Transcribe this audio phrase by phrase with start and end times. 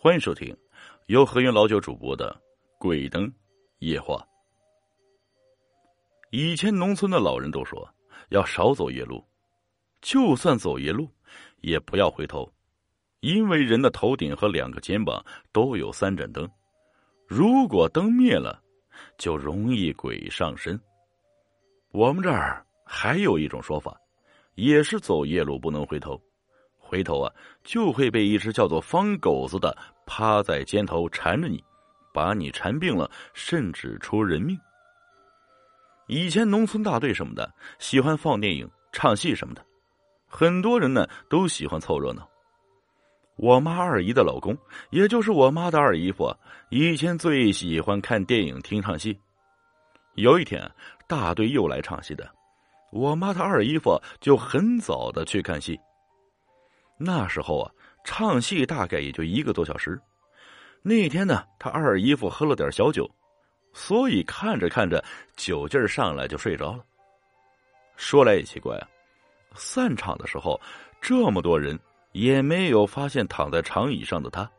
[0.00, 0.56] 欢迎收听
[1.06, 2.30] 由何云老九主播的
[2.78, 3.28] 《鬼灯
[3.80, 4.14] 夜话》。
[6.30, 7.84] 以前农村的老人都说
[8.28, 9.26] 要少走夜路，
[10.00, 11.10] 就算走夜路，
[11.62, 12.48] 也不要回头，
[13.18, 16.48] 因为人的头顶和两个肩膀都有三盏灯，
[17.26, 18.62] 如果灯灭了，
[19.18, 20.80] 就容易鬼上身。
[21.90, 24.00] 我们这儿还有一种说法，
[24.54, 26.22] 也是走夜路不能回头。
[26.88, 27.32] 回头啊，
[27.62, 31.62] 就会被一只叫做方狗子的趴在肩头缠着你，
[32.14, 34.58] 把你缠病了，甚至出人命。
[36.06, 39.62] 以前农村大队什么的喜欢放电影、唱戏什么的，
[40.26, 42.26] 很多人呢都喜欢凑热闹。
[43.36, 44.56] 我妈二姨的老公，
[44.90, 46.34] 也就是我妈的二姨夫，
[46.70, 49.16] 以前最喜欢看电影、听唱戏。
[50.14, 50.68] 有一天，
[51.06, 52.28] 大队又来唱戏的，
[52.90, 55.78] 我妈的二姨夫就很早的去看戏。
[56.98, 57.72] 那时候啊，
[58.04, 60.00] 唱戏大概也就一个多小时。
[60.82, 63.08] 那天呢，他二姨夫喝了点小酒，
[63.72, 65.02] 所以看着看着
[65.36, 66.84] 酒劲儿上来就睡着了。
[67.96, 68.88] 说来也奇怪啊，
[69.54, 70.60] 散场的时候
[71.00, 71.78] 这么多人
[72.12, 74.50] 也没有发现躺在长椅上的他。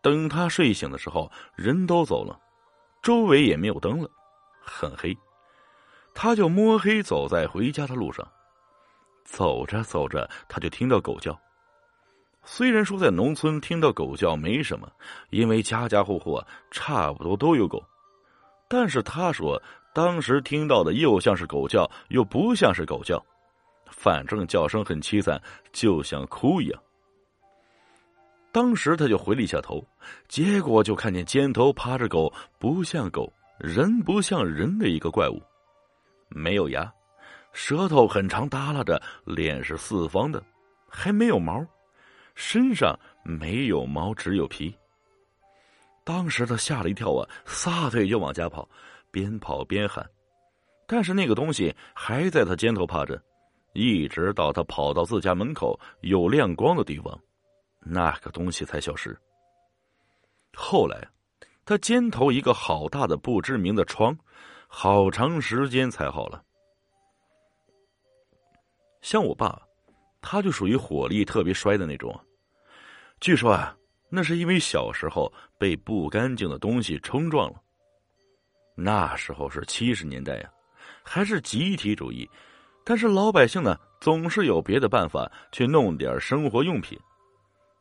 [0.00, 2.38] 等他睡醒的时候，人都走了，
[3.02, 4.10] 周围也没有灯了，
[4.60, 5.16] 很黑。
[6.14, 8.26] 他就摸黑走在回家的路上。
[9.24, 11.38] 走着走着，他就听到狗叫。
[12.44, 14.90] 虽然说在农村听到狗叫没什么，
[15.30, 17.82] 因为家家户户差不多都有狗，
[18.68, 19.62] 但是他说
[19.94, 23.24] 当时听到的又像是狗叫，又不像是狗叫，
[23.86, 25.40] 反正叫声很凄惨，
[25.72, 26.82] 就像哭一样。
[28.50, 29.82] 当时他就回了一下头，
[30.28, 35.40] 结果就看见肩头趴着狗，不像狗，人不像人的一个怪物，
[36.28, 36.92] 没有牙。
[37.52, 40.42] 舌头很长，耷拉着，脸是四方的，
[40.88, 41.64] 还没有毛，
[42.34, 44.74] 身上没有毛，只有皮。
[46.04, 48.68] 当时他吓了一跳啊，撒腿就往家跑，
[49.10, 50.04] 边跑边喊。
[50.86, 53.22] 但是那个东西还在他肩头趴着，
[53.72, 57.18] 一直到他跑到自家门口有亮光的地方，
[57.80, 59.16] 那个东西才消失。
[60.54, 61.08] 后来，
[61.64, 64.16] 他肩头一个好大的不知名的疮，
[64.66, 66.42] 好长时间才好了。
[69.02, 69.60] 像我爸，
[70.20, 72.18] 他就属于火力特别衰的那种。
[73.20, 73.76] 据说啊，
[74.08, 77.60] 那是因为小时候被不干净的东西冲撞了。
[78.74, 80.50] 那时候是七十年代呀，
[81.02, 82.28] 还是集体主义，
[82.84, 86.98] 但是老百姓呢总是有别的办法去弄点生活用品。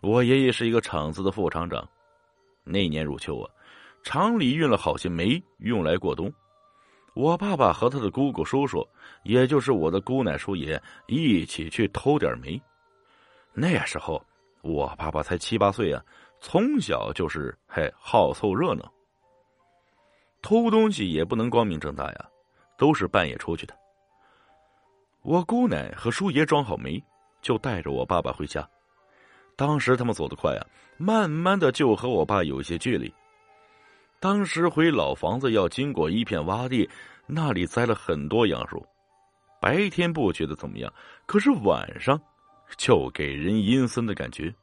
[0.01, 1.87] 我爷爷是一个厂子的副厂长，
[2.63, 3.49] 那年入秋啊，
[4.03, 6.33] 厂里运了好些煤用来过冬。
[7.13, 8.87] 我爸爸和他的姑姑、叔叔，
[9.23, 12.61] 也就是我的姑奶、叔爷，一起去偷点煤。
[13.53, 14.23] 那时候
[14.61, 16.01] 我爸爸才七八岁啊，
[16.39, 18.89] 从小就是嘿好凑热闹。
[20.41, 22.29] 偷东西也不能光明正大呀，
[22.77, 23.75] 都是半夜出去的。
[25.21, 27.03] 我姑奶和叔爷装好煤，
[27.41, 28.67] 就带着我爸爸回家。
[29.57, 30.65] 当时他们走得快啊，
[30.97, 33.13] 慢慢的就和我爸有一些距离。
[34.21, 36.87] 当时回老房子要经过一片洼地，
[37.25, 38.85] 那里栽了很多杨树。
[39.59, 40.93] 白天不觉得怎么样，
[41.25, 42.21] 可是晚上
[42.77, 44.53] 就给人阴森的感觉。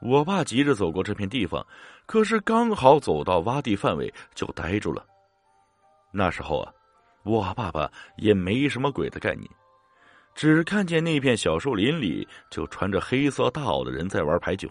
[0.00, 1.64] 我爸急着走过这片地方，
[2.06, 5.04] 可是刚好走到洼地范围就呆住了。
[6.10, 6.72] 那时候啊，
[7.24, 9.46] 我爸爸也没什么鬼的概念，
[10.34, 14.66] 只看见那片小树林里就穿着黑色大袄的人在玩牌九。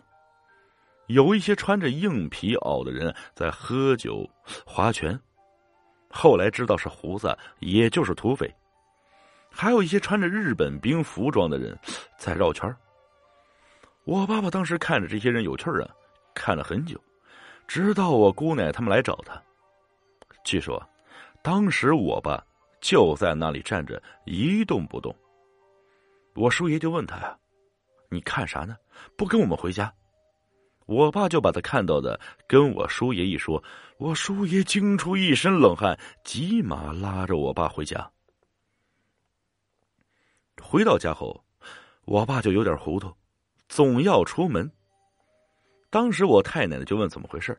[1.08, 4.28] 有一些穿着硬皮袄的人在喝酒、
[4.66, 5.20] 划拳，
[6.10, 8.54] 后来知道是胡子，也就是土匪。
[9.50, 11.78] 还有一些穿着日本兵服装的人
[12.18, 12.76] 在绕圈
[14.04, 15.90] 我爸爸当时看着这些人有趣啊，
[16.34, 17.00] 看了很久，
[17.68, 19.42] 直到我姑奶他们来找他。
[20.44, 20.84] 据说，
[21.42, 22.44] 当时我爸
[22.82, 25.16] 就在那里站着一动不动。
[26.36, 27.36] 我叔爷就问他呀
[28.10, 28.76] ：“你看啥呢？
[29.16, 29.92] 不跟我们回家？”
[30.86, 33.64] 我爸就把他看到的跟我叔爷一说，
[33.98, 38.10] 我叔爷惊出一身冷汗，急忙拉着我爸回家。
[40.62, 41.44] 回到家后，
[42.06, 43.12] 我爸就有点糊涂，
[43.68, 44.72] 总要出门。
[45.90, 47.58] 当时我太奶奶就问怎么回事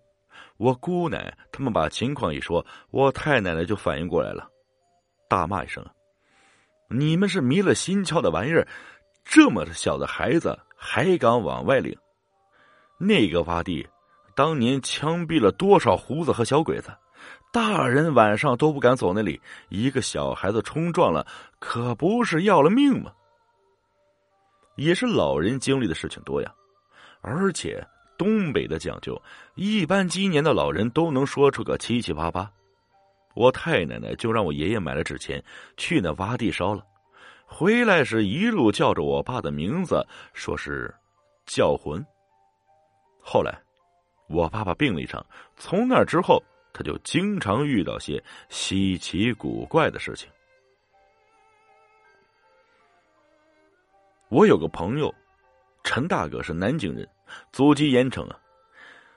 [0.57, 4.49] 我姑奶他们把情况一说，我太奶奶就反应过来了，
[5.29, 5.85] 大骂一声
[6.89, 8.67] ：“你们是迷了心窍的玩意儿，
[9.25, 11.97] 这么小的孩子还敢往外领！”
[12.99, 13.87] 那个洼地，
[14.35, 16.91] 当年枪毙了多少胡子和小鬼子，
[17.53, 19.41] 大人晚上都不敢走那里。
[19.69, 21.27] 一个小孩子冲撞了，
[21.59, 23.13] 可不是要了命吗？
[24.77, 26.53] 也是老人经历的事情多呀，
[27.21, 27.83] 而且
[28.19, 29.21] 东北的讲究，
[29.55, 32.51] 一般今年的老人都能说出个七七八八。
[33.35, 35.43] 我太奶奶就让我爷爷买了纸钱，
[35.77, 36.83] 去那洼地烧了。
[37.45, 40.95] 回来时一路叫着我爸的名字，说是
[41.45, 42.05] 叫魂。
[43.29, 43.61] 后来，
[44.29, 45.27] 我爸爸病了一场，
[45.57, 46.41] 从那之后，
[46.73, 50.31] 他就经常遇到些稀奇古怪的事情。
[54.29, 55.13] 我有个朋友，
[55.83, 57.09] 陈大哥是南京人，
[57.51, 58.39] 祖籍盐城啊。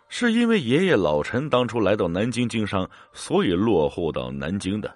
[0.07, 4.91] 是因为爷爷老陈当初来到南京经商，所以落户到南京的。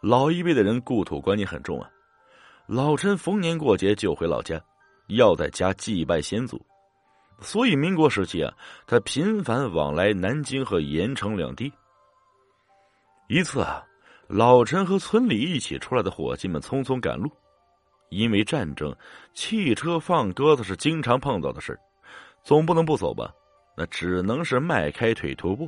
[0.00, 1.88] 老一辈的人故土观念很重啊。
[2.66, 4.60] 老陈逢年过节就回老家，
[5.06, 6.60] 要在家祭拜先祖，
[7.42, 8.54] 所以民国时期啊，
[8.86, 11.72] 他频繁往来南京和盐城两地。
[13.28, 13.84] 一次啊，
[14.28, 17.30] 老陈和村里一起出来的伙计们匆匆赶路，
[18.10, 18.94] 因为战争，
[19.34, 21.78] 汽车放鸽子是经常碰到的事
[22.42, 23.32] 总不能不走吧。
[23.74, 25.66] 那只能是迈开腿徒步。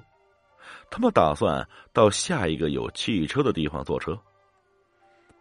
[0.90, 4.14] 他们打算到下一个有汽车的地方坐车。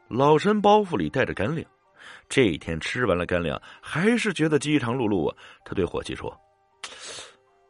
[0.08, 1.70] 老陈包袱里带着干粮，
[2.30, 5.38] 这一天吃完了干粮，还是觉得饥肠辘辘啊。
[5.64, 6.36] 他对伙计说：“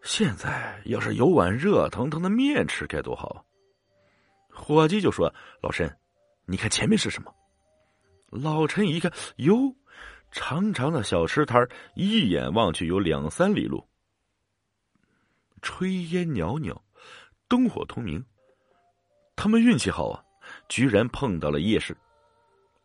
[0.03, 3.45] 现在要是有碗热腾腾的面吃该多好。”
[4.49, 5.91] 伙计就说：“老陈，
[6.45, 7.33] 你看前面是什么？”
[8.29, 9.75] 老陈一看，哟，
[10.31, 13.87] 长长的小吃摊一眼望去有两三里路。
[15.61, 16.81] 炊烟袅袅，
[17.47, 18.23] 灯火通明。
[19.35, 20.23] 他们运气好啊，
[20.67, 21.95] 居然碰到了夜市。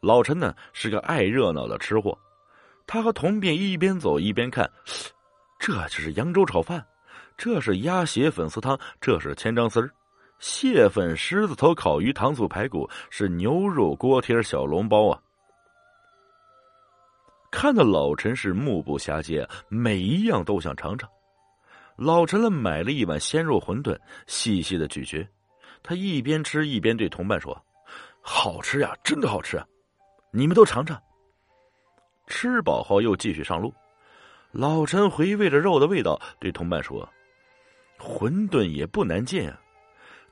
[0.01, 2.17] 老陈呢是个爱热闹的吃货，
[2.87, 4.71] 他和童便一边走一边看，
[5.59, 6.87] 这就是扬州炒饭，
[7.37, 9.91] 这是鸭血粉丝汤，这是千张丝儿，
[10.39, 15.21] 蟹粉狮子头烤鱼，糖醋排骨是牛肉锅贴小笼包啊。
[17.51, 21.09] 看的老陈是目不暇接，每一样都想尝尝。
[21.97, 23.99] 老陈了买了一碗鲜肉馄饨，
[24.29, 25.27] 细细的咀嚼。
[25.83, 27.61] 他一边吃一边对同伴说
[28.23, 29.61] ：“好吃呀，真的好吃！
[30.31, 31.01] 你们都尝尝。”
[32.27, 33.73] 吃饱后又继续上路。
[34.51, 37.09] 老陈回味着肉的味道，对同伴说
[37.99, 39.61] ：“馄饨也不难见啊，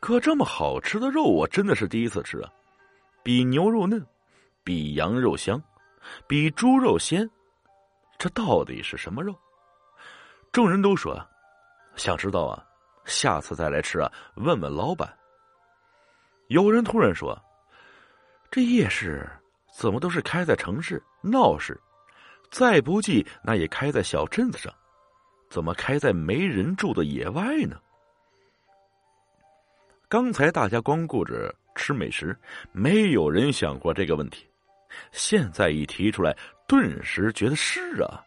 [0.01, 2.51] 可这么好吃的肉，我真的是第一次吃啊！
[3.23, 4.05] 比牛肉嫩，
[4.65, 5.63] 比羊肉香，
[6.27, 7.29] 比猪肉鲜，
[8.19, 9.35] 这到底是什么肉？”
[10.53, 11.15] 众人都说。
[11.95, 12.63] 想知道啊？
[13.05, 14.13] 下次再来吃啊？
[14.35, 15.11] 问问老板。
[16.49, 17.39] 有人突然说
[18.51, 19.29] ：“这夜市
[19.79, 21.79] 怎么都是开在城市闹市？
[22.51, 24.73] 再不济那也开在小镇子上，
[25.51, 27.79] 怎么开在没人住的野外呢？”
[30.09, 32.35] 刚才大家光顾着吃美食，
[32.73, 34.49] 没有人想过这个问题。
[35.13, 36.35] 现在一提出来，
[36.67, 38.25] 顿时觉得是啊，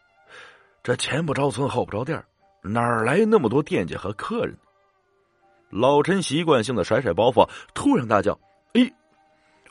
[0.84, 2.24] 这前不着村后不着店
[2.62, 4.56] 哪来那么多店家和客人？
[5.70, 8.38] 老陈习惯性的甩甩包袱，突然大叫
[8.74, 8.92] ：“哎，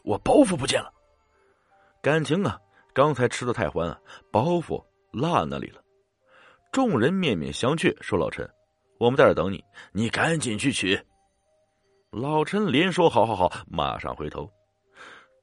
[0.04, 0.92] 我包袱不见了！”
[2.02, 2.58] 感情啊，
[2.94, 4.00] 刚才吃的太欢啊，
[4.32, 5.84] 包袱落那里了。
[6.72, 8.50] 众人面面相觑，说：“老陈，
[9.00, 11.00] 我们在这等你，你赶紧去取。”
[12.12, 14.50] 老陈连说：“好好好，马上回头。”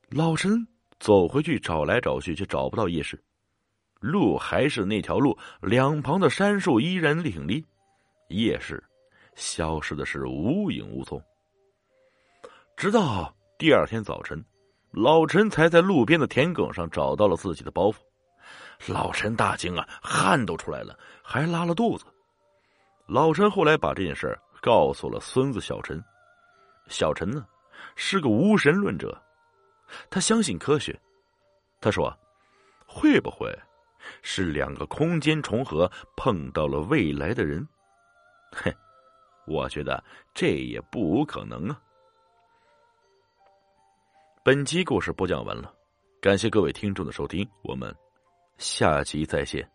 [0.08, 0.66] 老陈
[0.98, 3.22] 走回去找来找去，却找不到夜市。
[4.00, 7.64] 路还是那条路，两旁的杉树依然挺立，
[8.28, 8.82] 夜市
[9.34, 11.20] 消失的是无影无踪。
[12.76, 14.42] 直到第二天早晨，
[14.96, 17.96] 老陈才在路边的田埂上找到了自己的包袱。
[18.86, 22.06] 老陈大惊啊，汗都出来了，还拉了肚子。
[23.04, 26.02] 老陈后来把这件事告诉了孙子小陈。
[26.88, 27.46] 小陈呢，
[27.94, 29.14] 是个无神论者，
[30.08, 30.98] 他相信科学。
[31.78, 32.10] 他说
[32.88, 33.54] ：“会不会？”
[34.22, 37.68] 是两个空间重合，碰到了未来的人。
[38.50, 38.74] 嘿，
[39.46, 41.78] 我觉得这也不无可能啊。
[44.46, 45.74] 本集故事播讲完了，
[46.20, 47.92] 感谢各位听众的收听，我们
[48.58, 49.68] 下集再见。